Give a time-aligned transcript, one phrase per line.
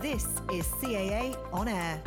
[0.00, 2.00] This is CAA On Air.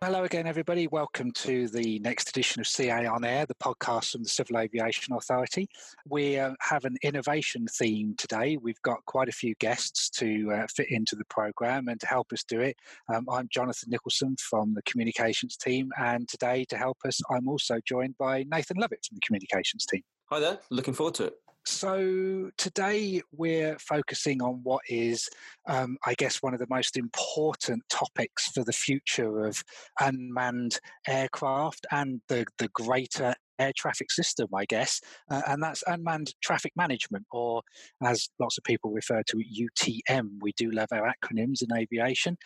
[0.00, 0.86] Hello again, everybody.
[0.86, 5.12] Welcome to the next edition of CA On Air, the podcast from the Civil Aviation
[5.12, 5.68] Authority.
[6.08, 8.58] We uh, have an innovation theme today.
[8.62, 12.32] We've got quite a few guests to uh, fit into the programme, and to help
[12.32, 12.76] us do it,
[13.12, 15.90] um, I'm Jonathan Nicholson from the communications team.
[16.00, 20.02] And today, to help us, I'm also joined by Nathan Lovett from the communications team.
[20.26, 21.34] Hi there, looking forward to it.
[21.66, 25.28] So, today we're focusing on what is,
[25.68, 29.62] um, I guess, one of the most important topics for the future of
[30.00, 35.00] unmanned aircraft and the, the greater air traffic system, I guess,
[35.30, 37.62] uh, and that's unmanned traffic management, or
[38.02, 39.70] as lots of people refer to it,
[40.08, 40.28] UTM.
[40.40, 42.38] We do love our acronyms in aviation.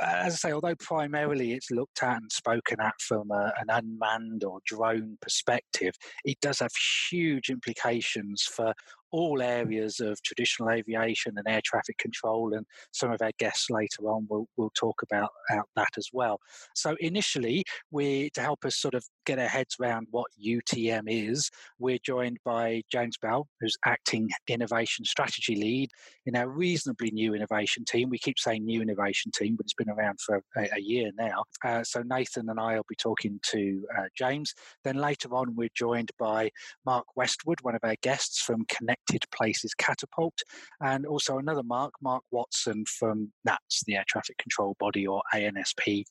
[0.00, 4.44] As I say, although primarily it's looked at and spoken at from a, an unmanned
[4.44, 6.72] or drone perspective, it does have
[7.10, 8.74] huge implications for
[9.14, 14.02] all areas of traditional aviation and air traffic control, and some of our guests later
[14.08, 16.40] on will, will talk about, about that as well.
[16.74, 17.62] So, initially,
[17.92, 22.38] we to help us sort of get our heads around what UTM is, we're joined
[22.44, 25.90] by James Bell, who's acting innovation strategy lead
[26.26, 28.10] in our reasonably new innovation team.
[28.10, 31.44] We keep saying new innovation team, but it's been around for a, a year now.
[31.64, 34.52] Uh, so, Nathan and I will be talking to uh, James.
[34.84, 36.50] Then later on, we're joined by
[36.84, 40.38] Mark Westwood, one of our guests from Connected Places Catapult,
[40.80, 46.04] and also another Mark, Mark Watson from NATS, the Air Traffic Control Body, or ANSP,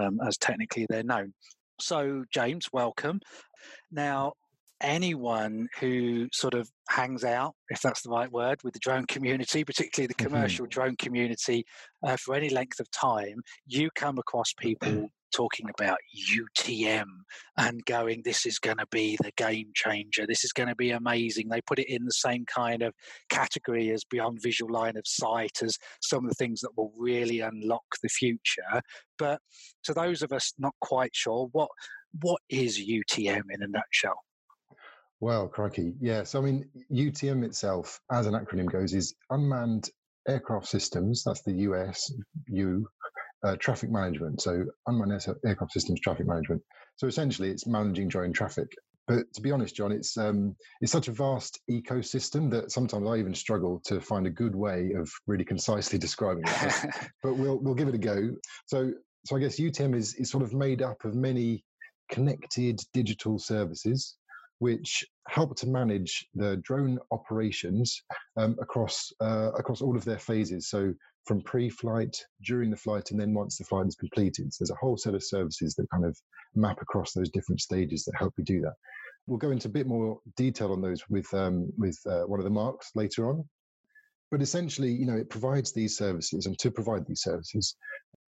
[0.00, 1.32] um, as technically they're known.
[1.80, 3.20] So, James, welcome.
[3.92, 4.32] Now,
[4.80, 9.64] anyone who sort of hangs out, if that's the right word, with the drone community,
[9.64, 10.34] particularly the mm-hmm.
[10.34, 10.80] commercial mm-hmm.
[10.80, 11.64] drone community,
[12.06, 15.98] uh, for any length of time, you come across people talking about
[16.58, 17.06] UTM
[17.58, 20.26] and going, this is going to be the game changer.
[20.26, 21.48] This is going to be amazing.
[21.48, 22.94] They put it in the same kind of
[23.28, 27.40] category as beyond visual line of sight as some of the things that will really
[27.40, 28.80] unlock the future.
[29.18, 29.40] But
[29.84, 31.68] to those of us not quite sure, what
[32.22, 34.25] what is UTM in a nutshell?
[35.20, 35.94] Well, crikey.
[36.00, 36.24] Yeah.
[36.24, 39.88] So, I mean, UTM itself, as an acronym goes, is Unmanned
[40.28, 41.22] Aircraft Systems.
[41.24, 42.12] That's the US,
[42.48, 42.86] U,
[43.44, 44.40] uh, traffic management.
[44.40, 46.62] So unmanned aircraft systems traffic management.
[46.96, 48.68] So essentially, it's managing drone traffic.
[49.06, 53.16] But to be honest, John, it's um, it's such a vast ecosystem that sometimes I
[53.18, 56.94] even struggle to find a good way of really concisely describing it.
[57.22, 58.30] but we'll we'll give it a go.
[58.66, 58.92] So
[59.24, 61.64] so I guess UTM is is sort of made up of many
[62.10, 64.16] connected digital services
[64.58, 68.02] which help to manage the drone operations
[68.36, 70.68] um, across uh, across all of their phases.
[70.68, 70.94] So
[71.26, 74.52] from pre-flight, during the flight, and then once the flight is completed.
[74.52, 76.16] So there's a whole set of services that kind of
[76.54, 78.74] map across those different stages that help you do that.
[79.26, 82.44] We'll go into a bit more detail on those with um, with uh, one of
[82.44, 83.44] the marks later on.
[84.30, 87.76] But essentially, you know, it provides these services, and to provide these services,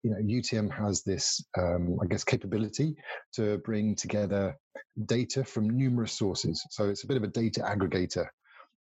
[0.04, 2.94] you know, UTM has this, um, I guess, capability
[3.34, 4.56] to bring together
[5.06, 6.64] data from numerous sources.
[6.70, 8.26] So it's a bit of a data aggregator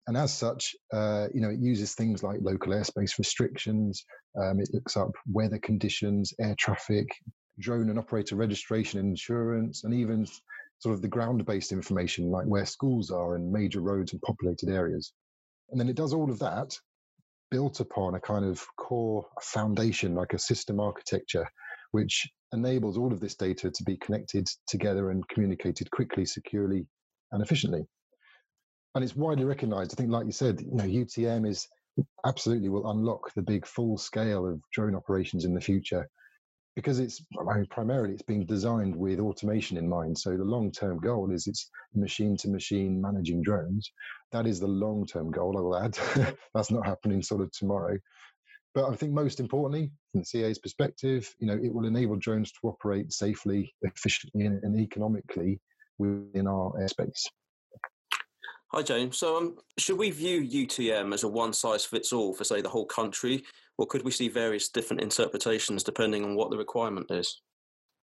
[0.08, 4.06] and as such, uh, you know, it uses things like local airspace restrictions.
[4.42, 7.08] Um, it looks up weather conditions, air traffic,
[7.60, 10.26] drone and operator registration and insurance, and even
[10.80, 15.14] sort of the ground-based information like where schools are and major roads and populated areas.
[15.72, 16.78] And then it does all of that
[17.54, 21.48] built upon a kind of core foundation, like a system architecture,
[21.92, 26.86] which enables all of this data to be connected together and communicated quickly, securely,
[27.32, 27.86] and efficiently
[28.96, 29.94] and it's widely recognized.
[29.94, 31.68] I think, like you said, you know, UTM is
[32.26, 36.08] absolutely will unlock the big full scale of drone operations in the future
[36.76, 40.18] because it's I mean, primarily it's being designed with automation in mind.
[40.18, 43.92] So the long term goal is it's machine to machine managing drones.
[44.32, 45.58] That is the long term goal.
[45.58, 45.98] I will add
[46.54, 47.98] that's not happening sort of tomorrow.
[48.74, 52.52] But I think most importantly, from the CA's perspective, you know, it will enable drones
[52.54, 55.60] to operate safely, efficiently, and, and economically
[56.00, 57.28] within our airspace.
[58.76, 59.20] Hi, James.
[59.20, 62.70] So, um, should we view UTM as a one size fits all for, say, the
[62.70, 63.44] whole country,
[63.78, 67.42] or could we see various different interpretations depending on what the requirement is?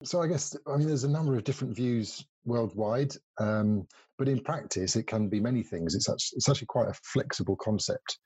[0.04, 4.38] So, I guess, I mean, there's a number of different views worldwide, um, but in
[4.38, 5.96] practice, it can be many things.
[5.96, 8.16] It's it's actually quite a flexible concept,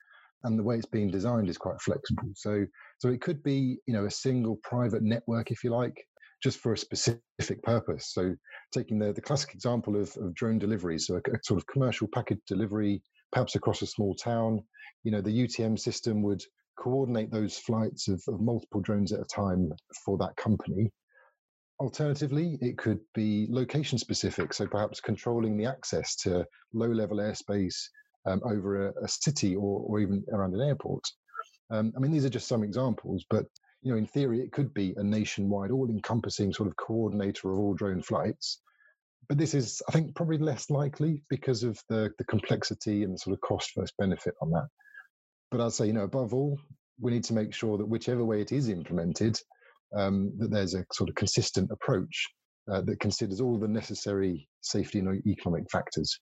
[0.43, 2.29] and the way it's being designed is quite flexible.
[2.35, 2.63] So,
[2.99, 5.97] so it could be, you know, a single private network, if you like,
[6.41, 8.13] just for a specific purpose.
[8.13, 8.35] So,
[8.71, 12.07] taking the, the classic example of, of drone deliveries, so a, a, sort of commercial
[12.13, 13.01] package delivery,
[13.31, 14.61] perhaps across a small town,
[15.03, 16.41] you know, the UTM system would
[16.77, 19.71] coordinate those flights of, of multiple drones at a time
[20.05, 20.91] for that company.
[21.79, 27.75] Alternatively, it could be location specific, so perhaps controlling the access to low level airspace
[28.25, 31.03] um, over a, a, city or, or even around an airport.
[31.71, 33.45] Um, I mean, these are just some examples, but
[33.81, 37.73] you know, in theory, it could be a nationwide, all-encompassing sort of coordinator of all
[37.73, 38.61] drone flights.
[39.27, 43.17] But this is, I think, probably less likely because of the the complexity and the
[43.17, 44.67] sort of cost versus benefit on that.
[45.51, 46.59] But I'd say, you know, above all,
[46.99, 49.39] we need to make sure that whichever way it is implemented,
[49.95, 52.27] um, that there's a sort of consistent approach
[52.71, 56.19] uh, that considers all the necessary safety and economic factors.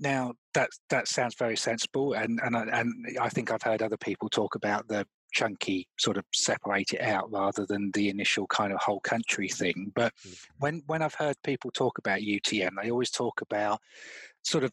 [0.00, 4.28] Now that that sounds very sensible, and and and I think I've heard other people
[4.28, 8.80] talk about the chunky sort of separate it out rather than the initial kind of
[8.80, 9.92] whole country thing.
[9.94, 10.34] But mm-hmm.
[10.58, 13.80] when when I've heard people talk about UTM, they always talk about
[14.42, 14.72] sort of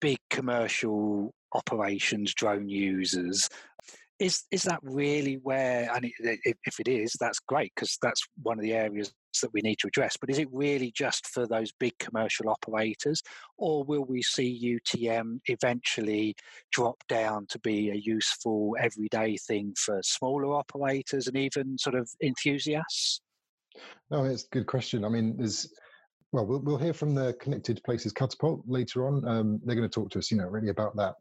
[0.00, 3.48] big commercial operations, drone users,
[4.18, 8.62] is is that really where and if it is that's great because that's one of
[8.62, 11.92] the areas that we need to address but is it really just for those big
[11.98, 13.22] commercial operators
[13.58, 16.34] or will we see utm eventually
[16.72, 22.08] drop down to be a useful everyday thing for smaller operators and even sort of
[22.22, 23.20] enthusiasts
[24.10, 25.70] no it's a good question i mean there's
[26.32, 29.26] well, we'll, we'll hear from the Connected Places Catapult later on.
[29.26, 31.14] Um, they're going to talk to us, you know, really about that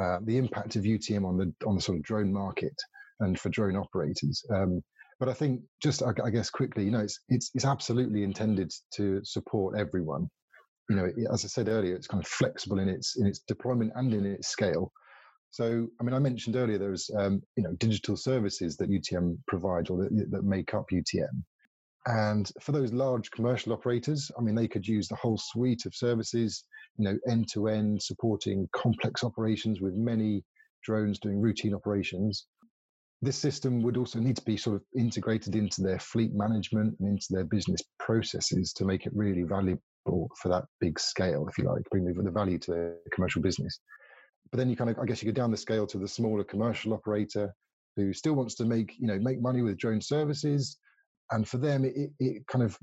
[0.00, 2.74] uh, the impact of UTM on the on the sort of drone market
[3.20, 4.44] and for drone operators.
[4.52, 4.82] Um,
[5.18, 8.72] but I think just I, I, guess quickly, you know, it's it's it's absolutely intended
[8.94, 10.28] to support everyone.
[10.88, 13.92] You know, as I said earlier, it's kind of flexible in its in its deployment
[13.94, 14.90] and in its scale.
[15.50, 19.90] So, I mean, I mentioned earlier there's um, you know digital services that UTM provides
[19.90, 21.44] or that, that make up UTM.
[22.06, 25.94] And for those large commercial operators, I mean, they could use the whole suite of
[25.94, 26.64] services
[27.00, 30.44] you know, end to end, supporting complex operations with many
[30.84, 32.46] drones doing routine operations.
[33.22, 37.08] This system would also need to be sort of integrated into their fleet management and
[37.08, 39.80] into their business processes to make it really valuable
[40.40, 43.80] for that big scale, if you like, bring the, value to the commercial business.
[44.50, 46.44] But then you kind of, I guess, you go down the scale to the smaller
[46.44, 47.54] commercial operator
[47.96, 50.78] who still wants to make, you know, make money with drone services,
[51.30, 52.78] and for them, it, it kind of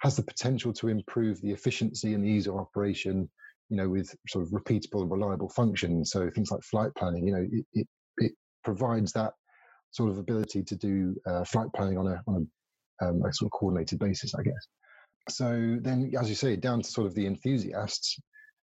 [0.00, 3.28] has the potential to improve the efficiency and the ease of operation,
[3.70, 6.10] you know, with sort of repeatable and reliable functions.
[6.10, 7.86] So things like flight planning, you know, it, it,
[8.18, 8.32] it
[8.62, 9.32] provides that
[9.92, 12.48] sort of ability to do uh, flight planning on a, on
[13.00, 14.68] a, um, a sort of coordinated basis, I guess.
[15.30, 18.18] So then, as you say, down to sort of the enthusiasts,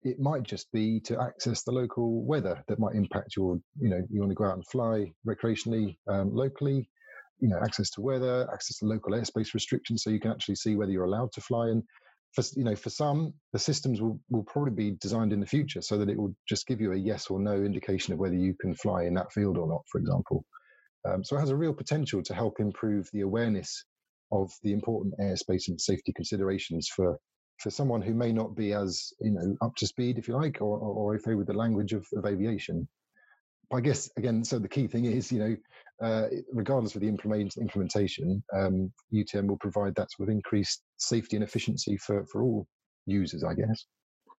[0.04, 4.02] it might just be to access the local weather that might impact your, you know,
[4.10, 6.88] you want to go out and fly recreationally um, locally
[7.40, 10.76] you know access to weather, access to local airspace restrictions, so you can actually see
[10.76, 11.68] whether you're allowed to fly.
[11.68, 11.82] And
[12.34, 15.82] for you know, for some, the systems will will probably be designed in the future
[15.82, 18.54] so that it will just give you a yes or no indication of whether you
[18.60, 20.44] can fly in that field or not, for example.
[21.06, 23.84] Um, so it has a real potential to help improve the awareness
[24.32, 27.18] of the important airspace and safety considerations for
[27.58, 30.60] for someone who may not be as you know up to speed, if you like,
[30.60, 32.88] or or, or if they with the language of, of aviation.
[33.74, 35.56] I guess again, so the key thing is, you know,
[36.02, 41.36] uh, regardless of the implement, implementation, um, UTM will provide that sort of increased safety
[41.36, 42.66] and efficiency for, for all
[43.06, 43.86] users, I guess.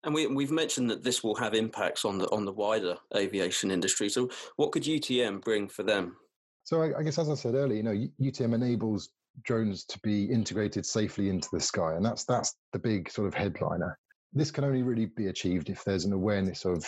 [0.03, 3.71] And we, we've mentioned that this will have impacts on the on the wider aviation
[3.71, 4.09] industry.
[4.09, 6.15] So, what could UTM bring for them?
[6.63, 9.09] So, I, I guess as I said earlier, you know, UTM enables
[9.43, 13.33] drones to be integrated safely into the sky, and that's that's the big sort of
[13.33, 13.97] headliner.
[14.33, 16.85] This can only really be achieved if there's an awareness of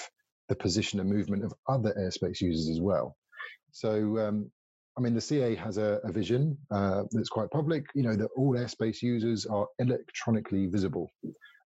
[0.50, 3.16] the position and movement of other airspace users as well.
[3.72, 4.52] So, um,
[4.98, 8.30] I mean, the CA has a, a vision uh, that's quite public, you know, that
[8.36, 11.12] all airspace users are electronically visible.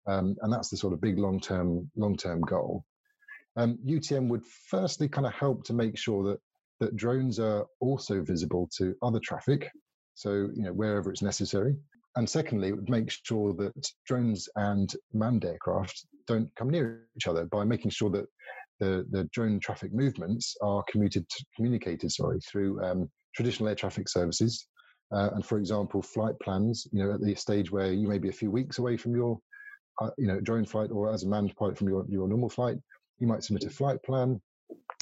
[0.08, 2.84] Um, and that's the sort of big long-term long-term goal.
[3.56, 6.40] Um, UTM would firstly kind of help to make sure that
[6.80, 9.70] that drones are also visible to other traffic,
[10.16, 11.76] so you know wherever it's necessary.
[12.16, 17.28] And secondly, it would make sure that drones and manned aircraft don't come near each
[17.28, 18.26] other by making sure that
[18.82, 24.68] the, the drone traffic movements are commuted, communicated sorry, through um, traditional air traffic services.
[25.14, 28.30] Uh, and for example, flight plans, you know, at the stage where you may be
[28.30, 29.38] a few weeks away from your,
[30.02, 32.78] uh, you know, drone flight or as a manned pilot from your, your normal flight,
[33.20, 34.42] you might submit a flight plan.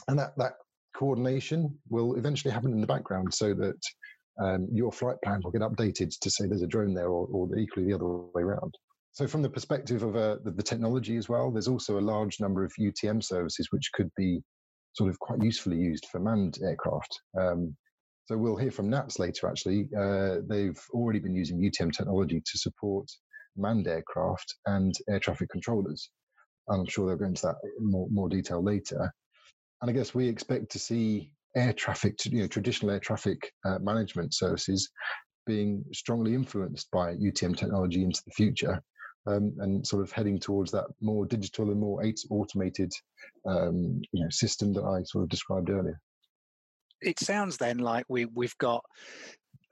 [0.08, 0.54] And that, that
[0.96, 3.80] coordination will eventually happen in the background so that
[4.42, 7.58] um, your flight plan will get updated to say there's a drone there or, or
[7.58, 8.76] equally the other way around.
[9.20, 12.40] So, from the perspective of uh, the, the, technology as well, there's also a large
[12.40, 14.42] number of UTM services which could be
[14.94, 17.20] sort of quite usefully used for manned aircraft.
[17.38, 17.76] Um,
[18.28, 19.90] so, we'll hear from NATS later actually.
[19.94, 23.10] Uh, they've already been using UTM technology to support
[23.58, 26.10] manned aircraft and air traffic controllers.
[26.70, 29.12] And I'm sure they'll go into that in more, more detail later.
[29.82, 33.80] And I guess we expect to see air traffic, you know, traditional air traffic uh,
[33.80, 34.90] management services
[35.46, 38.82] being strongly influenced by UTM technology into the future
[39.28, 42.92] um, and sort of heading towards that more digital and more automated
[43.46, 46.00] um, you know, system that I sort of described earlier.
[47.02, 48.84] it sounds then like we we've got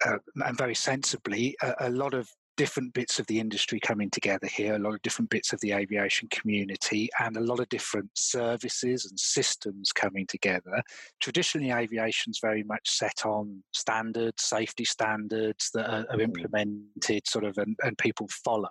[0.05, 4.47] uh, and very sensibly a, a, lot of different bits of the industry coming together
[4.47, 8.09] here, a lot of different bits of the aviation community, and a lot of different
[8.15, 10.81] services and systems coming together.
[11.21, 16.23] Traditionally, aviation's very much set on standards, safety standards that are, are mm.
[16.23, 18.69] implemented, sort of, and, and people follow.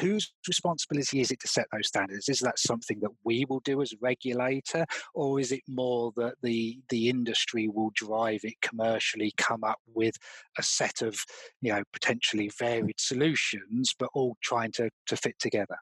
[0.00, 2.28] Whose responsibility is it to set those standards?
[2.28, 6.36] Is that something that we will do as a regulator, or is it more that
[6.42, 10.16] the the industry will drive it commercially, come up with
[10.58, 11.18] a set of
[11.60, 15.76] you know potentially varied solutions, but all trying to, to fit together?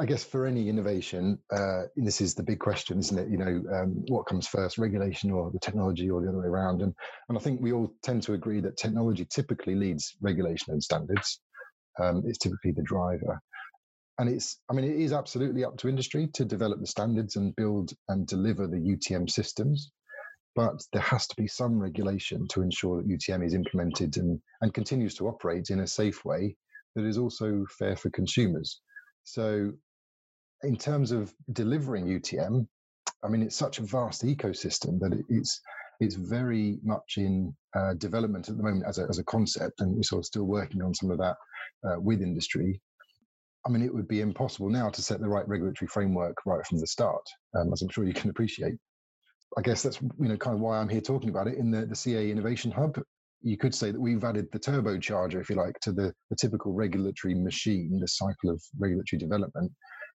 [0.00, 3.28] I, guess for any innovation, uh, this is the big question, isn't it?
[3.28, 6.82] You know, um, what comes first, regulation or the technology, or the other way around?
[6.82, 6.94] And
[7.28, 11.40] and I think we all tend to agree that technology typically leads regulation and standards.
[12.00, 13.40] Um, it's typically the driver,
[14.18, 17.54] and it's I mean it is absolutely up to industry to develop the standards and
[17.54, 19.92] build and deliver the UTM systems
[20.56, 24.74] but there has to be some regulation to ensure that UTM is implemented and, and
[24.74, 26.56] continues to operate in a safe way
[26.96, 28.80] that is also fair for consumers.
[29.24, 29.70] So,
[30.62, 32.66] in terms of delivering UTM,
[33.22, 35.60] I mean, it's such a vast ecosystem that it's
[36.00, 39.94] it's very much in uh, development at the moment as a, as a concept, and
[39.94, 41.36] we're sort of still working on some of that
[41.86, 42.80] uh, with industry.
[43.66, 46.78] I mean, it would be impossible now to set the right regulatory framework right from
[46.78, 47.22] the start,
[47.54, 48.76] um, as I'm sure you can appreciate.
[49.56, 51.86] I guess that's you know kind of why I'm here talking about it in the,
[51.86, 53.00] the CA Innovation Hub.
[53.42, 56.72] You could say that we've added the turbocharger, if you like, to the, the typical
[56.72, 59.70] regulatory machine, the cycle of regulatory development,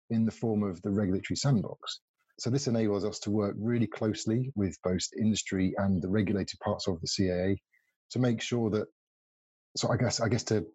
[0.09, 2.01] in the form of the regulatory sandbox.
[2.39, 6.87] So this enables us to work really closely with both industry and the regulated parts
[6.87, 7.57] of the CAA
[8.11, 8.87] to make sure that.
[9.77, 10.65] So I guess I guess to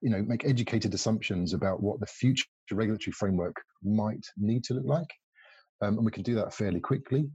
[0.00, 4.86] you know make educated assumptions about what the future regulatory framework might need to look
[4.86, 5.10] like,
[5.82, 7.28] um, and we can do that fairly quickly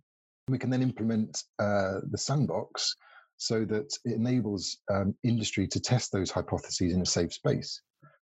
[0.47, 2.95] we can then implement uh, the sandbox
[3.37, 7.81] so that it enables um, industry to test those hypotheses in a safe space.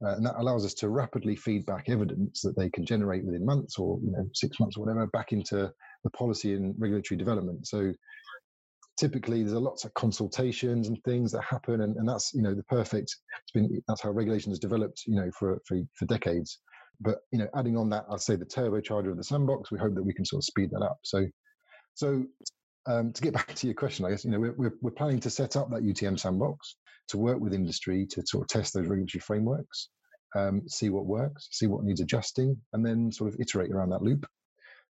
[0.05, 3.45] Uh, and that allows us to rapidly feed back evidence that they can generate within
[3.45, 5.73] months or you know six months or whatever back into
[6.05, 7.67] the policy and regulatory development.
[7.67, 7.93] So
[8.99, 12.55] typically there's a lots of consultations and things that happen and, and that's you know
[12.55, 16.61] the perfect it's been that's how regulation has developed you know for, for for decades
[17.01, 19.95] but you know adding on that i'd say the turbocharger of the sandbox we hope
[19.95, 21.27] that we can sort of speed that up so
[21.97, 22.25] so
[22.87, 25.19] um, to get back to your question, I guess you know we're, we're, we're planning
[25.21, 26.77] to set up that UTM sandbox
[27.09, 29.89] to work with industry to sort of test those regulatory frameworks,
[30.37, 34.03] um, see what works, see what needs adjusting, and then sort of iterate around that
[34.03, 34.27] loop.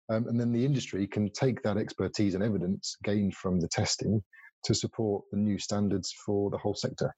[0.09, 4.23] Um, and then the industry can take that expertise and evidence gained from the testing
[4.65, 7.15] to support the new standards for the whole sector.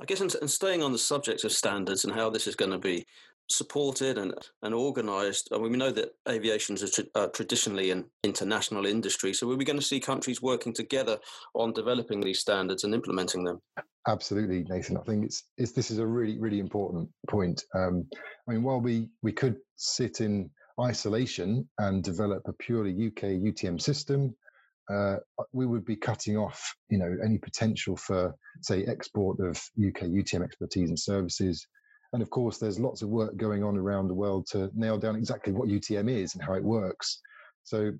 [0.00, 2.78] I guess, and staying on the subject of standards and how this is going to
[2.78, 3.06] be
[3.48, 5.48] supported and, and organised.
[5.52, 9.56] I mean, we know that aviation is tra- uh, traditionally an international industry, so are
[9.56, 11.18] we going to see countries working together
[11.54, 13.60] on developing these standards and implementing them?
[14.08, 14.96] Absolutely, Nathan.
[14.96, 17.62] I think it's, it's this is a really really important point.
[17.74, 18.06] Um,
[18.48, 20.50] I mean, while we we could sit in
[20.80, 24.34] isolation and develop a purely UK UTM system.
[24.88, 25.16] Uh,
[25.52, 30.44] we would be cutting off, you know, any potential for, say, export of UK UTM
[30.44, 31.66] expertise and services
[32.12, 35.16] and of course, there's lots of work going on around the world to nail down
[35.16, 37.20] exactly what UTM is and how it works.
[37.64, 37.92] So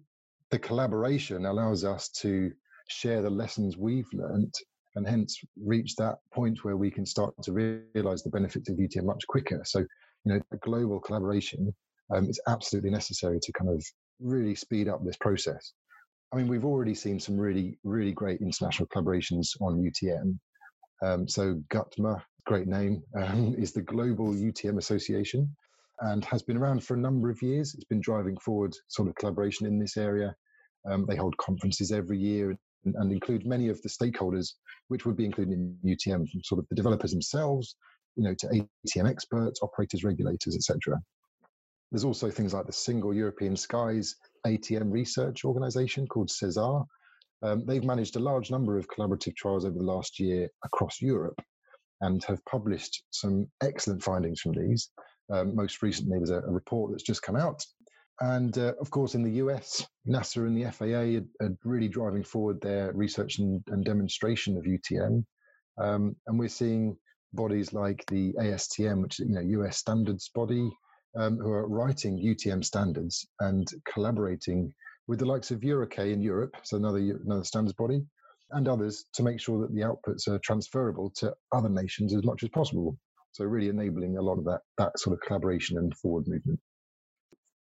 [0.50, 2.52] the collaboration allows us to
[2.88, 4.54] share the lessons we've learned
[4.94, 9.04] and hence reach that point where we can start to realize the benefits of UTM
[9.04, 9.60] much quicker.
[9.64, 11.74] So, you know, the global collaboration
[12.14, 13.84] um, is absolutely necessary to kind of
[14.20, 15.72] really speed up this process.
[16.32, 20.38] I mean, we've already seen some really, really great international collaborations on UTM.
[21.02, 25.54] Um, so GUTMA great name, um, is the Global UTM Association
[26.00, 27.74] and has been around for a number of years.
[27.74, 30.34] It's been driving forward sort of collaboration in this area.
[30.88, 32.50] Um, they hold conferences every year
[32.84, 34.52] and, and, include many of the stakeholders,
[34.88, 37.76] which would be included in UTM, from sort of the developers themselves,
[38.14, 38.46] you know, to
[38.86, 41.00] ATM experts, operators, regulators, etc.
[41.90, 44.14] There's also things like the Single European Skies
[44.46, 46.84] ATM Research Organization called SESAR.
[47.42, 51.40] Um, they've managed a large number of collaborative trials over the last year across Europe
[52.00, 54.90] and have published some excellent findings from these.
[55.32, 57.64] Um, most recently, there's a, a, report that's just come out.
[58.20, 62.22] And uh, of course, in the US, NASA and the FAA are, are really driving
[62.22, 65.24] forward their research and, and demonstration of UTM.
[65.78, 66.96] Um, and we're seeing
[67.32, 70.70] bodies like the ASTM, which is you know US standards body,
[71.16, 74.72] um, who are writing UTM standards and collaborating
[75.08, 78.02] with the likes of EUROCAE in Europe, so another another standards body,
[78.50, 82.42] and others to make sure that the outputs are transferable to other nations as much
[82.42, 82.96] as possible.
[83.32, 86.60] So really enabling a lot of that that sort of collaboration and forward movement.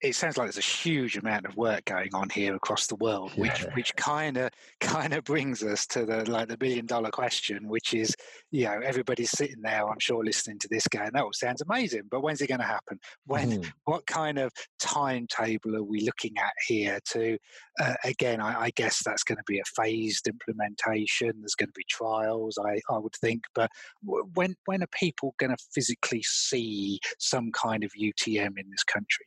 [0.04, 3.32] It sounds like there's a huge amount of work going on here across the world,
[3.34, 3.40] yeah.
[3.40, 7.68] which which kind of kind of brings us to the like the billion dollar question,
[7.68, 8.14] which is,
[8.50, 12.02] you know, everybody's sitting there, I'm sure, listening to this going, that all sounds amazing,
[12.10, 12.98] but when's it going to happen?
[13.26, 13.62] When?
[13.62, 13.72] Mm.
[13.84, 16.98] What kind of timetable are we looking at here?
[17.12, 17.38] To
[17.80, 21.32] uh, again, I, I guess that's going to be a phased implementation.
[21.40, 23.70] There's going to be trials, I I would think, but
[24.02, 29.26] when when are people going to physically see some kind of UTM in this country?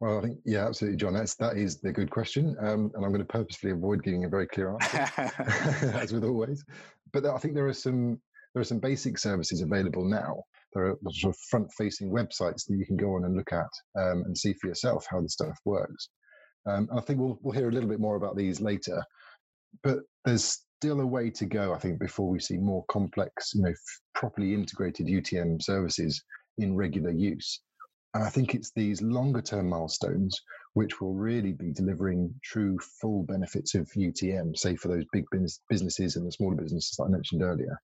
[0.00, 1.14] Well, I think yeah, absolutely, John.
[1.14, 4.28] That's that is the good question, um, and I'm going to purposefully avoid giving a
[4.28, 5.10] very clear answer,
[5.96, 6.64] as with always.
[7.12, 8.20] But I think there are some
[8.54, 10.42] there are some basic services available now.
[10.74, 14.22] There are sort of front-facing websites that you can go on and look at um,
[14.26, 16.10] and see for yourself how the stuff works.
[16.66, 19.02] Um, and I think we'll we'll hear a little bit more about these later.
[19.82, 23.62] But there's still a way to go, I think, before we see more complex, you
[23.62, 26.22] know, f- properly integrated UTM services
[26.58, 27.60] in regular use.
[28.16, 30.40] And I think it's these longer term milestones
[30.72, 35.24] which will really be delivering true full benefits of UTM, say for those big
[35.68, 37.78] businesses and the smaller businesses that I mentioned earlier.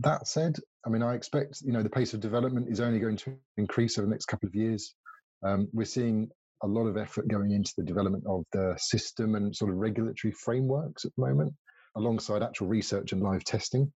[0.00, 0.56] That said,
[0.86, 3.98] I mean, I expect you know the pace of development is only going to increase
[3.98, 4.94] over the next couple of years.
[5.42, 6.30] Um, we're seeing
[6.62, 10.32] a lot of effort going into the development of the system and sort of regulatory
[10.32, 11.52] frameworks at the moment,
[11.94, 13.92] alongside actual research and live testing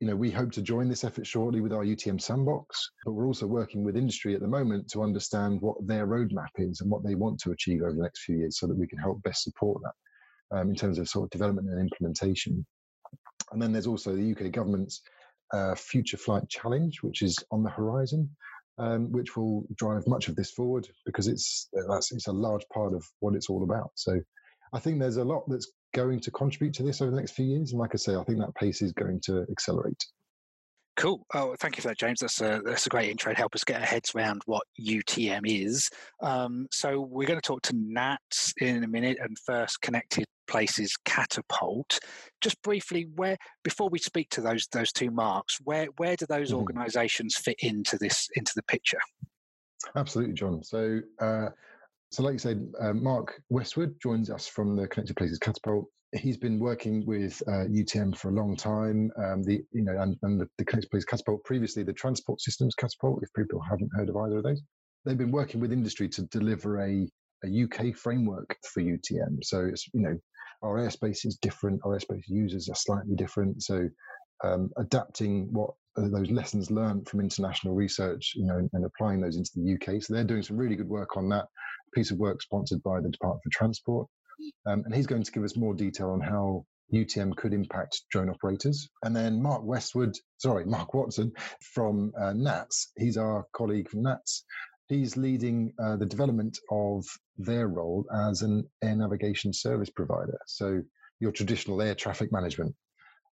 [0.00, 3.26] you know, we hope to join this effort shortly with our UTM sandbox, but we're
[3.26, 7.04] also working with industry at the moment to understand what their roadmap is and what
[7.04, 9.44] they want to achieve over the next few years so that we can help best
[9.44, 12.64] support that um, in terms of sort of development and implementation.
[13.52, 15.02] And then there's also the UK government's
[15.52, 18.30] uh, Future Flight Challenge, which is on the horizon,
[18.78, 22.94] um, which will drive much of this forward because it's that's it's a large part
[22.94, 23.90] of what it's all about.
[23.96, 24.18] So
[24.72, 27.46] I think there's a lot that's going to contribute to this over the next few
[27.46, 27.72] years.
[27.72, 30.04] And like I say, I think that pace is going to accelerate.
[30.96, 31.24] Cool.
[31.34, 32.20] Oh, thank you for that, James.
[32.20, 35.42] That's a that's a great intro to help us get our heads around what UTM
[35.46, 35.88] is.
[36.20, 40.94] Um, so we're going to talk to NATS in a minute, and first Connected Places
[41.06, 42.00] Catapult.
[42.42, 46.48] Just briefly, where before we speak to those those two marks, where where do those
[46.50, 46.58] mm-hmm.
[46.58, 49.00] organisations fit into this into the picture?
[49.96, 50.62] Absolutely, John.
[50.62, 51.48] So uh,
[52.10, 55.86] so, like you said, uh, Mark Westwood joins us from the Connected Places Catapult.
[56.12, 59.12] He's been working with uh, UTM for a long time.
[59.16, 62.74] Um, the you know, and, and the, the, Connected Places Catapult previously the Transport Systems
[62.74, 63.22] Catapult.
[63.22, 64.60] If people haven't heard of either of those,
[65.04, 67.08] they've been working with industry to deliver a
[67.44, 69.42] a UK framework for UTM.
[69.42, 70.18] So it's you know,
[70.62, 71.80] our airspace is different.
[71.84, 73.62] Our airspace users are slightly different.
[73.62, 73.88] So
[74.42, 79.36] um, adapting what those lessons learned from international research, you know, and, and, applying those
[79.36, 80.02] into the UK.
[80.02, 81.46] So they're doing some really good work on that
[81.94, 84.08] piece of work sponsored by the Department for Transport.
[84.66, 88.30] Um, and he's going to give us more detail on how UTM could impact drone
[88.30, 88.88] operators.
[89.02, 91.32] And then Mark Westwood, sorry, Mark Watson
[91.74, 94.44] from uh, NATS, he's our colleague from NATS.
[94.88, 97.04] He's leading uh, the development of
[97.38, 100.38] their role as an air navigation service provider.
[100.46, 100.82] So,
[101.20, 102.74] your traditional air traffic management.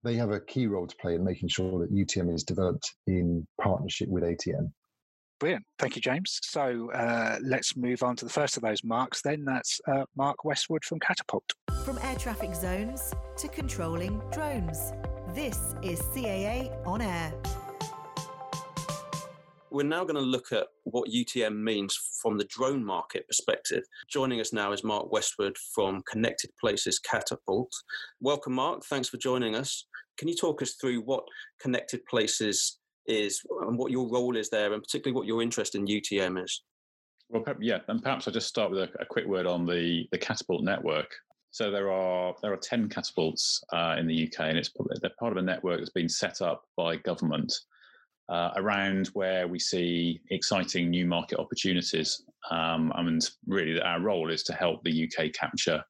[0.03, 3.47] They have a key role to play in making sure that UTM is developed in
[3.61, 4.73] partnership with ATM.
[5.39, 5.65] Brilliant.
[5.79, 6.41] Thank you, James.
[6.43, 9.45] So uh, let's move on to the first of those marks then.
[9.45, 11.45] That's uh, Mark Westwood from Catapult.
[11.85, 14.93] From air traffic zones to controlling drones,
[15.35, 17.35] this is CAA On Air.
[19.71, 23.85] We're now going to look at what UTM means from the drone market perspective.
[24.09, 27.71] Joining us now is Mark Westwood from Connected Places Catapult.
[28.21, 28.85] Welcome, Mark.
[28.87, 29.85] Thanks for joining us.
[30.17, 31.25] Can you talk us through what
[31.61, 35.87] Connected Places is and what your role is there, and particularly what your interest in
[35.87, 36.63] UTM is.
[37.29, 40.19] Well, yeah, and perhaps I'll just start with a, a quick word on the the
[40.19, 41.11] catapult network.
[41.51, 45.33] So there are there are ten catapults uh, in the UK, and it's they're part
[45.33, 47.53] of a network that's been set up by government
[48.29, 52.23] uh, around where we see exciting new market opportunities.
[52.51, 55.83] Um, and really, our role is to help the UK capture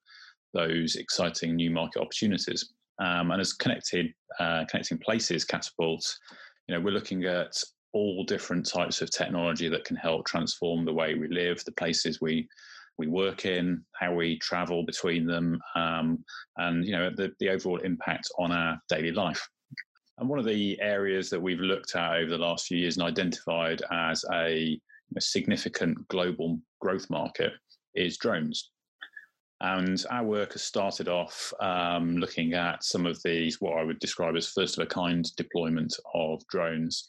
[0.55, 2.73] those exciting new market opportunities.
[2.99, 6.19] Um, and as connected uh, connecting places catapults
[6.69, 7.57] you know, we're looking at
[7.93, 12.21] all different types of technology that can help transform the way we live, the places
[12.21, 12.49] we
[12.99, 16.25] we work in, how we travel between them, um,
[16.57, 19.47] and you know the, the overall impact on our daily life.
[20.19, 23.07] And one of the areas that we've looked at over the last few years and
[23.07, 24.81] identified as a,
[25.15, 27.53] a significant global growth market
[27.95, 28.71] is drones.
[29.61, 33.99] And our work has started off um, looking at some of these, what I would
[34.01, 37.09] describe as first of a kind deployment of drones.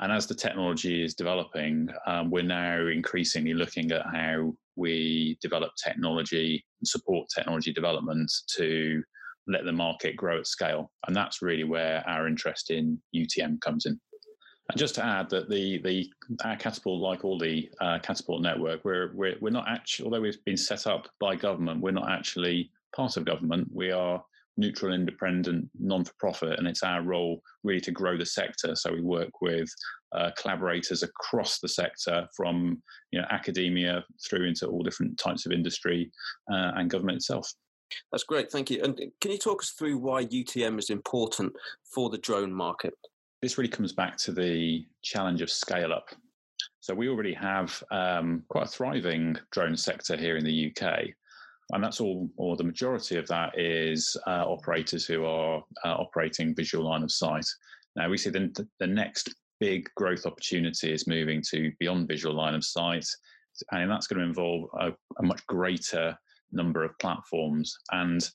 [0.00, 5.72] And as the technology is developing, um, we're now increasingly looking at how we develop
[5.82, 9.02] technology and support technology development to
[9.46, 10.90] let the market grow at scale.
[11.06, 14.00] And that's really where our interest in UTM comes in.
[14.70, 16.10] And just to add that the the
[16.44, 20.44] our catapult, like all the uh, catapult network, we're we're we're not actually, although we've
[20.44, 23.68] been set up by government, we're not actually part of government.
[23.72, 24.22] We are
[24.58, 28.74] neutral, independent, non-for-profit, and it's our role really to grow the sector.
[28.74, 29.68] So we work with
[30.12, 35.52] uh, collaborators across the sector, from you know academia through into all different types of
[35.52, 36.10] industry
[36.52, 37.50] uh, and government itself.
[38.12, 38.82] That's great, thank you.
[38.82, 41.54] And can you talk us through why UTM is important
[41.94, 42.92] for the drone market?
[43.40, 46.08] This really comes back to the challenge of scale up.
[46.80, 51.10] So we already have um, quite a thriving drone sector here in the UK,
[51.70, 56.54] and that's all, or the majority of that is uh, operators who are uh, operating
[56.54, 57.46] visual line of sight.
[57.94, 62.54] Now we see the, the next big growth opportunity is moving to beyond visual line
[62.54, 63.06] of sight,
[63.70, 66.18] and that's going to involve a, a much greater
[66.50, 67.76] number of platforms.
[67.92, 68.28] And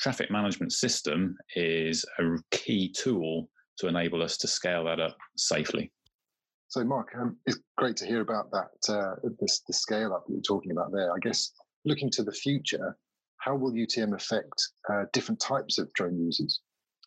[0.00, 3.48] traffic management system is a key tool
[3.80, 5.92] to enable us to scale that up safely.
[6.68, 10.32] So, Mark, um, it's great to hear about that uh, this, the scale up that
[10.32, 11.12] you're talking about there.
[11.12, 11.52] I guess
[11.84, 12.96] looking to the future,
[13.38, 16.60] how will UTM affect uh, different types of drone users?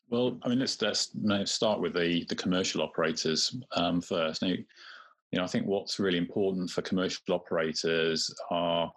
[0.10, 4.42] Well, I mean, let's, let's start with the, the commercial operators um, first.
[4.42, 8.92] Now, you know, I think what's really important for commercial operators are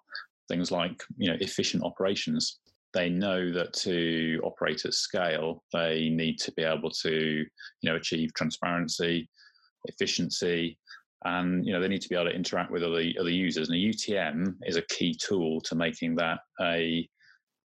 [0.48, 2.58] things like you know efficient operations.
[2.96, 7.96] They know that to operate at scale, they need to be able to you know
[7.96, 9.28] achieve transparency,
[9.84, 10.78] efficiency,
[11.26, 13.68] and you know they need to be able to interact with other other users.
[13.68, 17.06] And a UTM is a key tool to making that a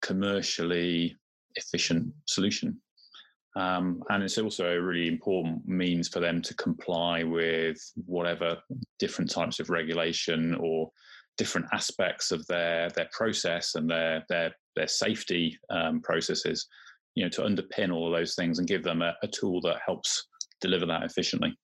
[0.02, 1.16] commercially
[1.55, 2.79] efficient solution.
[3.57, 8.59] Um, and it's also a really important means for them to comply with whatever
[8.98, 10.90] different types of regulation or
[11.38, 16.66] different aspects of their their process and their their their safety um, processes,
[17.14, 19.78] you know, to underpin all of those things and give them a, a tool that
[19.84, 20.28] helps
[20.60, 21.56] deliver that efficiently.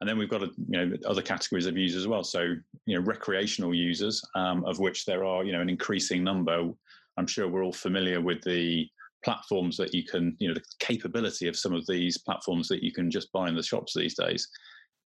[0.00, 2.22] And then we've got a, you know other categories of users as well.
[2.22, 6.70] So you know recreational users, um, of which there are you know an increasing number.
[7.16, 8.86] I'm sure we're all familiar with the
[9.24, 12.92] platforms that you can you know the capability of some of these platforms that you
[12.92, 14.46] can just buy in the shops these days.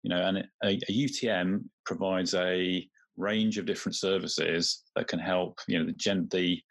[0.04, 5.60] You know, and a, a UTM provides a range of different services that can help
[5.68, 6.62] you know the gen the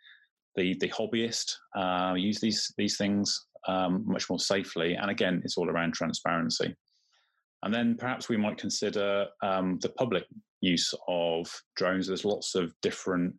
[0.56, 4.94] the, the hobbyist uh, use these these things um, much more safely.
[4.94, 6.74] And again, it's all around transparency.
[7.62, 10.24] And then perhaps we might consider um, the public
[10.60, 12.08] use of drones.
[12.08, 13.34] There's lots of different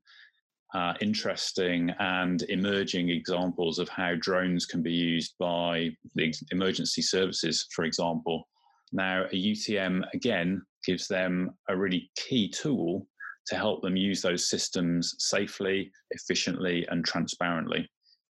[0.74, 7.68] uh, interesting and emerging examples of how drones can be used by the emergency services,
[7.76, 8.48] for example.
[8.92, 13.08] Now, a UTM again gives them a really key tool
[13.48, 17.90] to help them use those systems safely, efficiently, and transparently.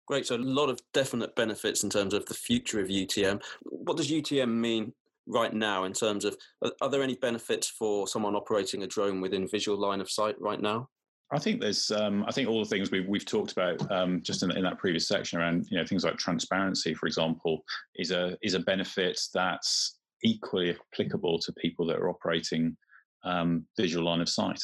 [0.08, 0.26] Great.
[0.26, 3.42] So, a lot of definite benefits in terms of the future of UTM.
[3.64, 4.94] What does UTM mean
[5.28, 6.36] right now in terms of
[6.82, 10.60] are there any benefits for someone operating a drone within visual line of sight right
[10.60, 10.90] now?
[11.32, 14.42] I think there's, um, I think all the things we've, we've talked about um, just
[14.42, 17.64] in, in, that previous section around, you know, things like transparency, for example,
[17.96, 22.76] is a is a benefit that's equally applicable to people that are operating
[23.24, 24.60] um, visual line of sight.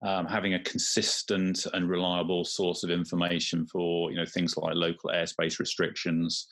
[0.00, 5.10] Um, having a consistent and reliable source of information for you know things like local
[5.10, 6.48] airspace restrictions,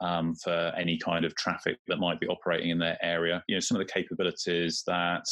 [0.00, 3.42] um, for any kind of traffic that might be operating in their area.
[3.48, 5.24] You know some of the capabilities that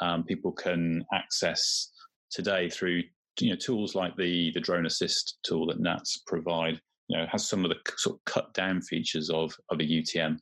[0.00, 1.90] um, people can access
[2.30, 3.02] today through
[3.40, 6.80] you know tools like the the drone assist tool that NATS provide.
[7.08, 10.38] You know has some of the sort of cut down features of of a UTM.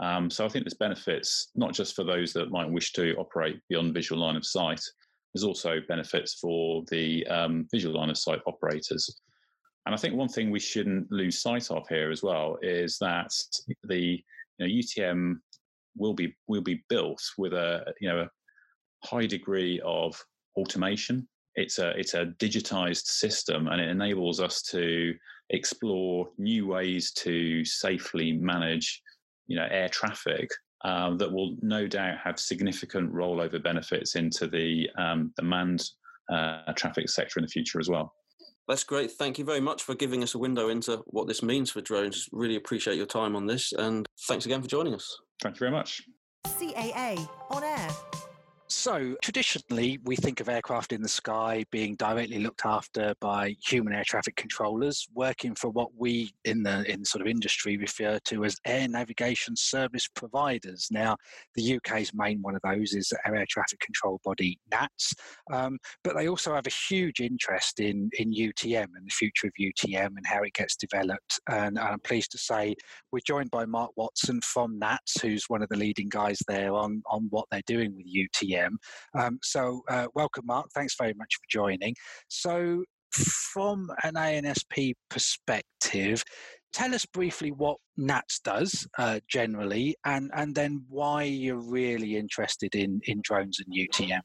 [0.00, 3.60] Um, so I think there's benefits not just for those that might wish to operate
[3.68, 4.80] beyond visual line of sight.
[5.38, 9.20] There's also benefits for the um, visual line of sight operators.
[9.86, 13.30] And I think one thing we shouldn't lose sight of here as well is that
[13.84, 14.20] the
[14.58, 15.36] you know, UTM
[15.96, 20.20] will be will be built with a you know a high degree of
[20.56, 21.28] automation.
[21.54, 25.14] It's a it's a digitized system, and it enables us to
[25.50, 29.00] explore new ways to safely manage
[29.46, 30.50] you know air traffic
[30.84, 35.90] um, that will no doubt have significant rollover benefits into the um, the manned
[36.30, 38.14] uh, traffic sector in the future as well.
[38.68, 39.10] That's great.
[39.12, 42.28] Thank you very much for giving us a window into what this means for drones.
[42.32, 45.18] Really appreciate your time on this, and thanks again for joining us.
[45.42, 46.02] Thank you very much.
[46.46, 47.88] CAA on air.
[48.70, 53.94] So, traditionally, we think of aircraft in the sky being directly looked after by human
[53.94, 58.44] air traffic controllers, working for what we in the in sort of industry refer to
[58.44, 60.88] as air navigation service providers.
[60.90, 61.16] Now,
[61.54, 65.14] the UK's main one of those is our air traffic control body, NATS,
[65.50, 69.54] um, but they also have a huge interest in, in UTM and the future of
[69.58, 71.40] UTM and how it gets developed.
[71.48, 72.74] And, and I'm pleased to say
[73.12, 77.02] we're joined by Mark Watson from NATS, who's one of the leading guys there on,
[77.10, 78.57] on what they're doing with UTM.
[78.66, 80.66] Um, so, uh, welcome, Mark.
[80.74, 81.94] Thanks very much for joining.
[82.28, 86.22] So, from an ANSP perspective,
[86.72, 92.74] tell us briefly what NATS does uh, generally, and and then why you're really interested
[92.74, 94.20] in in drones and UTM.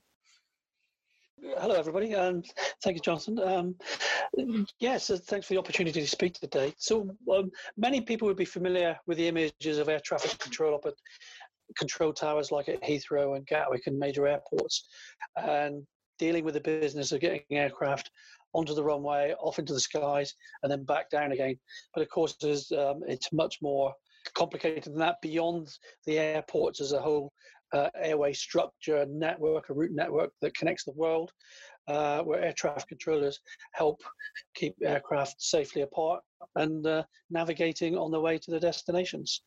[1.57, 2.45] Hello, everybody, and
[2.81, 3.37] thank you, Jonathan.
[3.39, 3.75] Um,
[4.79, 6.73] yes, thanks for the opportunity to speak today.
[6.77, 10.85] So, um, many people would be familiar with the images of air traffic control up
[10.85, 10.93] at
[11.77, 14.87] control towers like at Heathrow and Gatwick and major airports,
[15.37, 15.85] and
[16.19, 18.09] dealing with the business of getting aircraft
[18.53, 21.57] onto the runway, off into the skies, and then back down again.
[21.93, 23.93] But of course, um, it's much more
[24.35, 25.69] complicated than that beyond
[26.05, 27.33] the airports as a whole
[27.73, 31.31] uh, airway structure network, a route network that connects the world,
[31.87, 33.39] uh, where air traffic controllers
[33.73, 34.01] help
[34.55, 36.21] keep aircraft safely apart
[36.55, 39.41] and uh, navigating on the way to the destinations.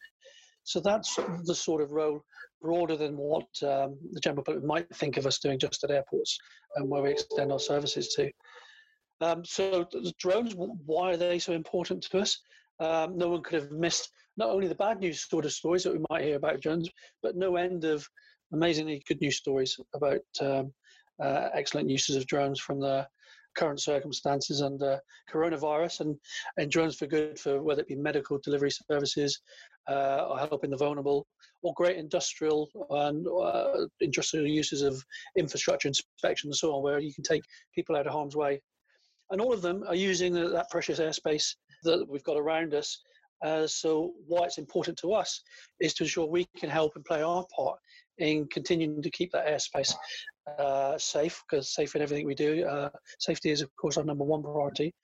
[0.67, 2.25] So that's the sort of role
[2.61, 6.37] broader than what um, the general public might think of us doing just at airports
[6.75, 8.31] and where we extend our services to.
[9.21, 9.87] Um, so
[10.19, 12.41] drones, why are they so important to us?
[12.81, 15.93] Um, no one could have missed not only the bad news sort of stories that
[15.93, 16.91] we might hear about drones,
[17.23, 18.05] but no end of
[18.53, 20.73] amazingly good news stories about um,
[21.23, 23.07] uh, excellent uses of drones from the
[23.57, 24.99] current circumstances and uh,
[25.33, 26.17] coronavirus and,
[26.57, 29.41] and drones for good for whether it be medical delivery services
[29.89, 31.27] uh, or helping the vulnerable
[31.63, 35.03] or great industrial and uh, industrial uses of
[35.37, 37.43] infrastructure inspection and so on where you can take
[37.75, 38.61] people out of harm's way.
[39.31, 43.01] And all of them are using that precious airspace that we've got around us
[43.45, 45.43] uh, so why it's important to us
[45.81, 47.79] is to ensure we can help and play our part
[48.19, 49.95] in continuing to keep that airspace
[50.59, 52.65] uh, safe, because safe in everything we do.
[52.65, 54.95] Uh, safety is, of course, our number one priority.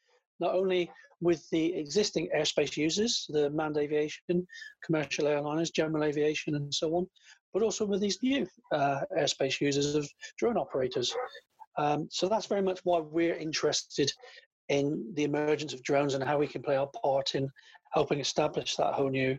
[0.41, 4.47] Not only with the existing airspace users, the manned aviation,
[4.85, 7.07] commercial airliners, general aviation, and so on,
[7.53, 11.15] but also with these new uh, airspace users of drone operators.
[11.79, 14.11] Um, so that's very much why we're interested
[14.69, 17.49] in the emergence of drones and how we can play our part in
[17.93, 19.39] helping establish that whole new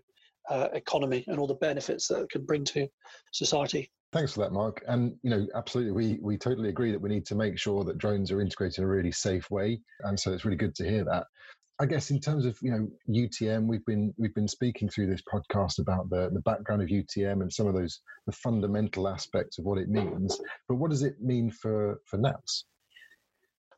[0.49, 2.87] uh, economy and all the benefits that it can bring to
[3.31, 3.89] society.
[4.11, 4.83] Thanks for that, Mark.
[4.87, 7.97] And you know, absolutely, we we totally agree that we need to make sure that
[7.97, 9.81] drones are integrated in a really safe way.
[10.01, 11.25] And so it's really good to hear that.
[11.79, 15.23] I guess in terms of you know UTM, we've been we've been speaking through this
[15.33, 19.65] podcast about the the background of UTM and some of those the fundamental aspects of
[19.65, 20.39] what it means.
[20.69, 22.65] But what does it mean for for NATS?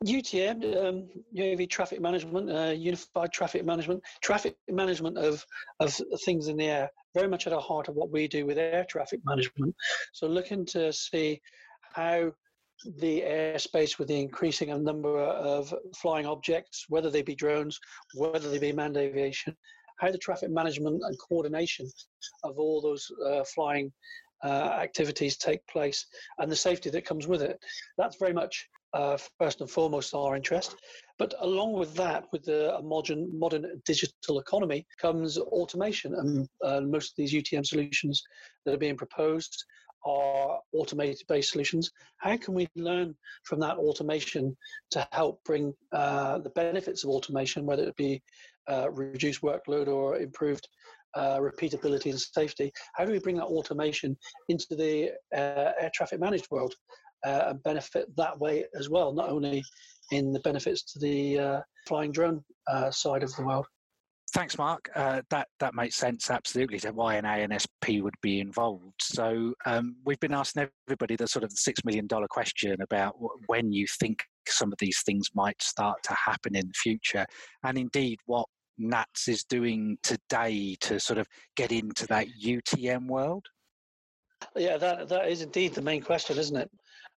[0.04, 5.44] UTM, um, UAV traffic management, uh, unified traffic management, traffic management of,
[5.80, 8.58] of things in the air, very much at the heart of what we do with
[8.58, 9.74] air traffic management.
[10.12, 11.40] So looking to see
[11.94, 12.32] how
[12.98, 17.78] the airspace with the increasing number of flying objects, whether they be drones,
[18.14, 19.56] whether they be manned aviation,
[19.98, 21.90] how the traffic management and coordination
[22.44, 23.90] of all those uh, flying
[24.44, 26.06] uh, activities take place
[26.38, 27.58] and the safety that comes with it.
[27.96, 30.76] That's very much uh, first and foremost our interest.
[31.18, 37.10] But along with that, with the modern modern digital economy comes automation, and uh, most
[37.10, 38.22] of these UTM solutions
[38.64, 39.64] that are being proposed
[40.04, 41.90] are automated-based solutions.
[42.18, 44.56] How can we learn from that automation
[44.92, 48.22] to help bring uh, the benefits of automation, whether it be
[48.70, 50.68] uh, reduced workload or improved
[51.14, 52.70] uh, repeatability and safety.
[52.94, 54.16] How do we bring that automation
[54.48, 56.74] into the uh, air traffic managed world?
[57.24, 59.62] Uh, and benefit that way as well, not only
[60.12, 63.66] in the benefits to the uh, flying drone uh, side of the world.
[64.34, 64.90] Thanks, Mark.
[64.94, 69.00] Uh, that that makes sense absolutely to why an ANSP would be involved.
[69.00, 73.14] So um, we've been asking everybody the sort of the six million dollar question about
[73.46, 77.24] when you think some of these things might start to happen in the future,
[77.64, 78.46] and indeed what
[78.78, 81.26] NATS is doing today to sort of
[81.56, 83.46] get into that UTM world.
[84.54, 86.70] Yeah, that that is indeed the main question, isn't it?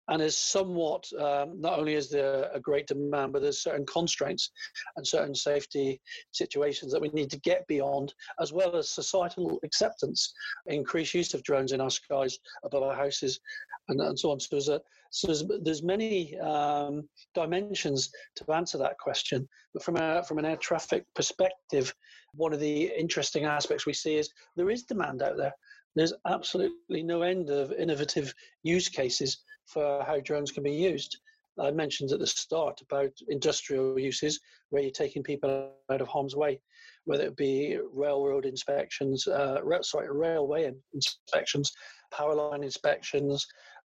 [0.09, 4.51] And is somewhat um, not only is there a great demand, but there's certain constraints
[4.97, 10.33] and certain safety situations that we need to get beyond, as well as societal acceptance,
[10.65, 13.39] increased use of drones in our skies above our houses,
[13.87, 14.39] and, and so on.
[14.39, 19.47] So there's a so there's, there's many um, dimensions to answer that question.
[19.73, 21.93] But from a from an air traffic perspective,
[22.33, 25.53] one of the interesting aspects we see is there is demand out there.
[25.95, 29.39] There's absolutely no end of innovative use cases
[29.71, 31.17] for how drones can be used.
[31.59, 36.35] I mentioned at the start about industrial uses where you're taking people out of harm's
[36.35, 36.61] way,
[37.05, 41.71] whether it be railroad inspections, uh, sorry, railway inspections,
[42.11, 43.45] power line inspections.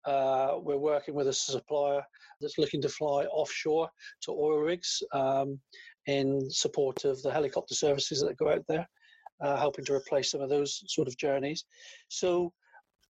[0.05, 2.03] Uh, we're working with a supplier
[2.41, 3.91] that's looking to fly offshore
[4.23, 5.59] to oil rigs um,
[6.07, 8.89] in support of the helicopter services that go out there,
[9.43, 11.65] uh, helping to replace some of those sort of journeys.
[12.09, 12.53] So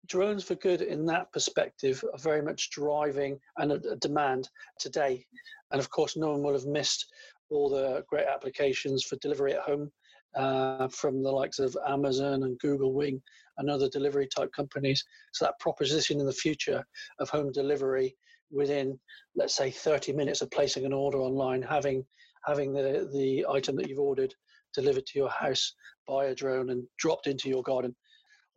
[0.06, 5.24] drones for good in that perspective are very much driving and a, demand today.
[5.70, 7.06] And of course, no one will have missed
[7.50, 9.90] all the great applications for delivery at home
[10.36, 13.20] uh, from the likes of Amazon and Google Wing
[13.58, 15.04] and other delivery type companies.
[15.32, 16.84] So that proposition in the future
[17.18, 18.16] of home delivery
[18.50, 18.98] within,
[19.36, 22.04] let's say, 30 minutes of placing an order online, having
[22.46, 24.34] having the, the item that you've ordered
[24.74, 25.74] delivered to your house
[26.08, 27.94] by a drone and dropped into your garden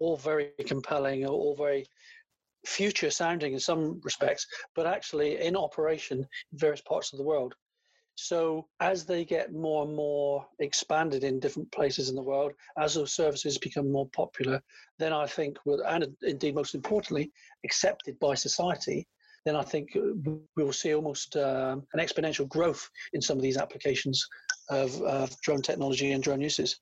[0.03, 1.85] all very compelling, all very
[2.65, 7.53] future sounding in some respects, but actually in operation in various parts of the world.
[8.15, 12.93] So as they get more and more expanded in different places in the world, as
[12.93, 14.61] those services become more popular,
[14.99, 17.31] then I think, will, and indeed most importantly,
[17.65, 19.07] accepted by society,
[19.45, 23.57] then I think we will see almost um, an exponential growth in some of these
[23.57, 24.25] applications
[24.69, 26.79] of, of drone technology and drone uses.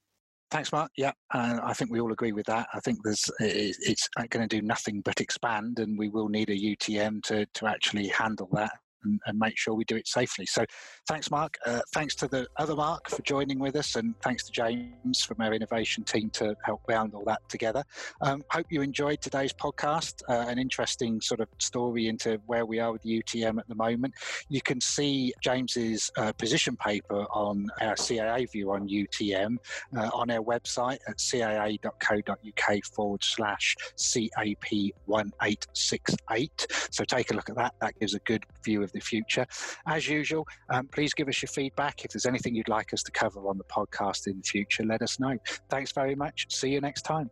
[0.52, 0.92] Thanks, Mark.
[0.98, 2.68] Yeah, uh, I think we all agree with that.
[2.74, 6.60] I think there's it's going to do nothing but expand, and we will need a
[6.60, 10.46] UTM to to actually handle that and, and, make sure we do it safely.
[10.46, 10.66] So,
[11.08, 11.58] thanks, Mark.
[11.66, 15.42] Uh, thanks to the other Mark for joining with us, and thanks to James from
[15.42, 17.84] our innovation team to help round all that together.
[18.22, 20.22] Um, hope you enjoyed today's podcast.
[20.30, 24.14] Uh, an interesting sort of story into where we are with UTM at the moment.
[24.50, 29.58] You can see James's uh, position paper on our CAA view on UTM
[29.98, 34.72] uh, on our website at caa.co.uk forward slash CAP
[35.06, 36.68] 1868.
[36.90, 37.74] So take a look at that.
[37.82, 39.46] That gives a good view the future.
[39.88, 42.04] As usual, um, please give us your feedback.
[42.06, 45.02] If there's anything you'd like us to cover on the podcast in the future, let
[45.02, 45.38] us know.
[45.70, 46.48] Thanks very much.
[46.50, 47.30] See you next time.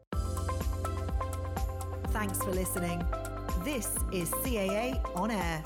[2.07, 3.03] Thanks for listening.
[3.63, 5.63] This is CAA On Air.